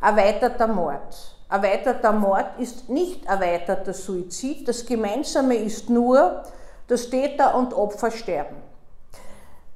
[0.00, 1.36] erweiterter Mord.
[1.48, 4.68] Erweiterter Mord ist nicht erweiterter Suizid.
[4.68, 6.42] Das Gemeinsame ist nur,
[6.86, 8.56] dass Täter und Opfer sterben.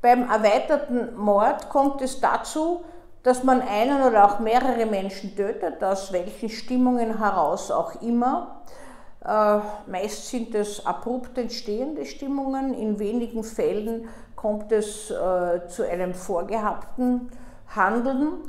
[0.00, 2.84] Beim erweiterten Mord kommt es dazu,
[3.22, 8.60] dass man einen oder auch mehrere Menschen tötet, aus welchen Stimmungen heraus auch immer.
[9.24, 9.58] Äh,
[9.90, 17.30] meist sind es abrupt entstehende Stimmungen, in wenigen Fällen kommt es äh, zu einem vorgehabten
[17.74, 18.42] Handeln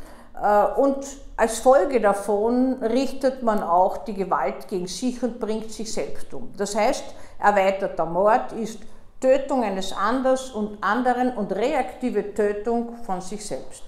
[0.78, 1.06] und
[1.38, 6.54] als Folge davon richtet man auch die Gewalt gegen sich und bringt sich selbst um.
[6.58, 7.04] Das heißt,
[7.40, 8.80] erweiterter Mord ist
[9.20, 13.84] Tötung eines Anders und anderen und reaktive Tötung von sich selbst.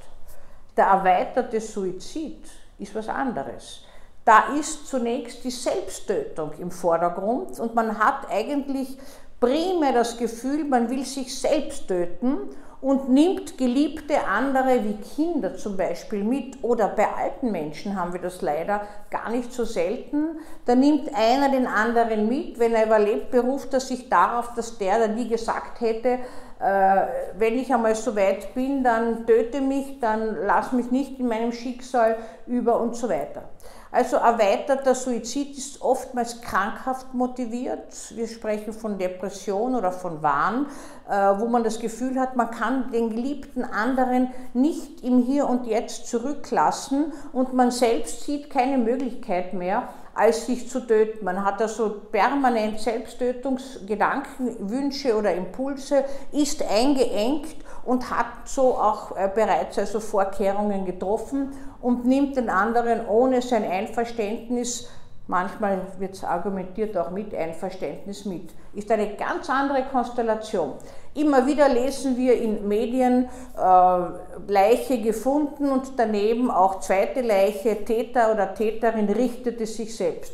[0.76, 2.46] Der erweiterte Suizid
[2.80, 3.84] ist was anderes.
[4.24, 8.98] Da ist zunächst die Selbsttötung im Vordergrund und man hat eigentlich
[9.40, 12.50] primär das Gefühl, man will sich selbst töten
[12.80, 18.22] und nimmt geliebte andere wie Kinder zum Beispiel mit oder bei alten Menschen haben wir
[18.22, 20.40] das leider gar nicht so selten.
[20.66, 25.00] Da nimmt einer den anderen mit, wenn er überlebt, beruft er sich darauf, dass der,
[25.00, 26.20] der nie gesagt hätte,
[26.60, 31.52] wenn ich einmal so weit bin, dann töte mich, dann lass mich nicht in meinem
[31.52, 33.44] Schicksal über und so weiter.
[33.92, 37.94] Also erweiterter Suizid ist oftmals krankhaft motiviert.
[38.12, 40.66] Wir sprechen von Depression oder von Wahn,
[41.10, 45.66] äh, wo man das Gefühl hat, man kann den geliebten anderen nicht im Hier und
[45.68, 51.24] Jetzt zurücklassen und man selbst sieht keine Möglichkeit mehr, als sich zu töten.
[51.24, 59.30] Man hat also permanent Selbsttötungsgedanken, Wünsche oder Impulse, ist eingeengt und hat so auch äh,
[59.34, 64.90] bereits also Vorkehrungen getroffen und nimmt den anderen ohne sein Einverständnis,
[65.28, 68.50] manchmal wird es argumentiert auch mit Einverständnis mit.
[68.74, 70.74] Ist eine ganz andere Konstellation.
[71.14, 78.32] Immer wieder lesen wir in Medien äh, Leiche gefunden und daneben auch zweite Leiche, Täter
[78.32, 80.34] oder Täterin richtete sich selbst.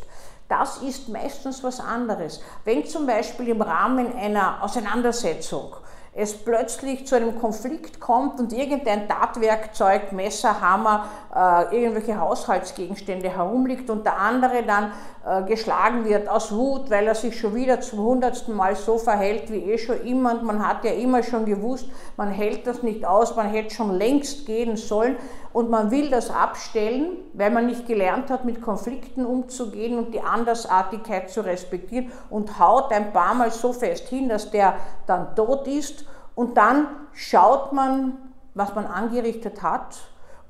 [0.49, 2.41] Das ist meistens was anderes.
[2.65, 5.75] Wenn zum Beispiel im Rahmen einer Auseinandersetzung
[6.15, 13.89] es plötzlich zu einem Konflikt kommt und irgendein Tatwerkzeug, Messer, Hammer, äh, irgendwelche Haushaltsgegenstände herumliegt
[13.89, 14.91] und der andere dann
[15.25, 19.51] äh, geschlagen wird aus Wut, weil er sich schon wieder zum hundertsten Mal so verhält
[19.51, 23.05] wie eh schon immer und man hat ja immer schon gewusst, man hält das nicht
[23.05, 25.17] aus, man hätte schon längst gehen sollen
[25.51, 30.21] und man will das abstellen, weil man nicht gelernt hat, mit Konflikten umzugehen und die
[30.21, 34.75] Andersartigkeit zu respektieren und haut ein paar Mal so fest hin, dass der
[35.07, 36.02] dann tot ist
[36.35, 38.17] und dann schaut man,
[38.53, 39.97] was man angerichtet hat.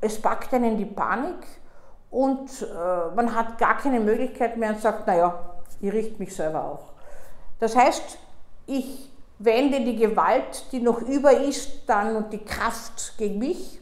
[0.02, 1.46] Es packt einen die Panik
[2.12, 5.40] und äh, man hat gar keine Möglichkeit mehr und sagt, naja,
[5.82, 6.94] ich richte mich selber auch.
[7.60, 8.18] Das heißt,
[8.66, 13.80] ich wende die Gewalt, die noch über ist, dann und die Kraft gegen mich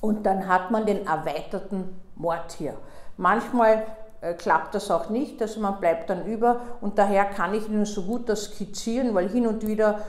[0.00, 2.74] und dann hat man den erweiterten Mord hier.
[3.16, 3.86] Manchmal
[4.20, 7.84] äh, klappt das auch nicht, also man bleibt dann über und daher kann ich Ihnen
[7.84, 10.00] so gut das skizzieren, weil hin und wieder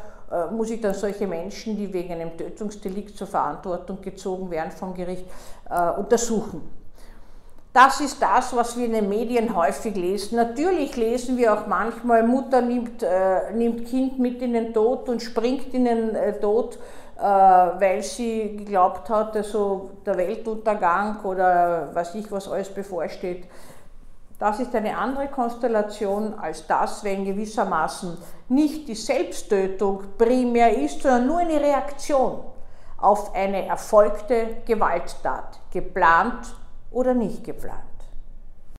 [0.52, 5.26] muss ich dann solche Menschen, die wegen einem Tötungsdelikt zur Verantwortung gezogen werden vom Gericht,
[5.70, 6.62] äh, untersuchen.
[7.72, 10.38] Das ist das, was wir in den Medien häufig lesen.
[10.38, 15.22] Natürlich lesen wir auch manchmal, Mutter nimmt, äh, nimmt Kind mit in den Tod und
[15.22, 16.80] springt in den äh, Tod
[17.20, 23.44] äh, weil sie geglaubt hat, also der Weltuntergang oder was ich, was alles bevorsteht.
[24.40, 28.18] Das ist eine andere Konstellation als das, wenn gewissermaßen
[28.48, 32.40] nicht die Selbsttötung primär ist, sondern nur eine Reaktion
[32.98, 36.56] auf eine erfolgte Gewalttat, geplant
[36.90, 37.89] oder nicht geplant.